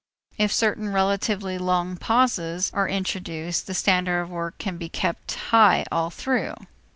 If 0.35 0.51
certain 0.51 0.91
relatively 0.91 1.59
long 1.59 1.95
pauses 1.95 2.71
are 2.73 2.89
introduced, 2.89 3.67
the 3.67 3.75
standard 3.75 4.21
of 4.23 4.29
work 4.31 4.57
can 4.57 4.77
be 4.79 4.89
kept 4.89 5.35
high 5.51 5.85
all 5.91 6.09
through. 6.09 6.55